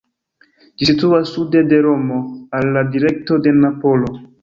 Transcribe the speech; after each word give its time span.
Ĝi 0.79 0.87
situas 0.91 1.35
sude 1.35 1.63
de 1.73 1.83
Romo, 1.89 2.19
al 2.61 2.73
la 2.79 2.87
direkto 2.97 3.43
de 3.49 3.59
Napolo. 3.63 4.15